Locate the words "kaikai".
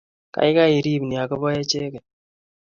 0.35-0.75